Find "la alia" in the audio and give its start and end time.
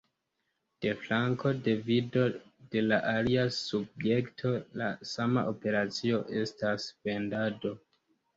2.85-3.43